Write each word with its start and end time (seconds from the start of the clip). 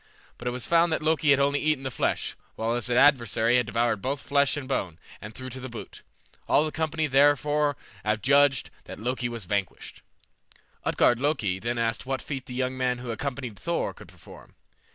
But 0.39 0.47
it 0.47 0.51
was 0.51 0.65
found 0.65 0.91
that 0.91 1.03
Loki 1.03 1.29
had 1.29 1.39
only 1.39 1.59
eaten 1.59 1.83
the 1.83 1.91
flesh, 1.91 2.35
while 2.55 2.73
his 2.73 2.89
adversary 2.89 3.57
had 3.57 3.67
devoured 3.67 4.01
both 4.01 4.23
flesh 4.23 4.57
and 4.57 4.67
bone, 4.67 4.97
and 5.21 5.31
the 5.31 5.37
trough 5.47 5.61
to 5.61 5.69
boot. 5.69 6.01
All 6.47 6.65
the 6.65 6.71
company 6.71 7.05
therefore 7.05 7.77
adjudged 8.03 8.71
that 8.85 8.97
Loki 8.97 9.29
was 9.29 9.45
vanquished. 9.45 10.01
Utgard 10.83 11.19
Loki 11.19 11.59
then 11.59 11.77
asked 11.77 12.07
what 12.07 12.19
feat 12.23 12.47
the 12.47 12.55
young 12.55 12.75
man 12.75 12.97
who 12.97 13.11
accompanied 13.11 13.59
Thor 13.59 13.93
could 13.93 14.07
perform. 14.07 14.55